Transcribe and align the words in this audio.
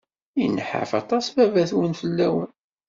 Inḥaf 0.43 0.91
aṭas 1.01 1.25
baba-twen 1.35 1.93
fell-awen. 2.01 2.51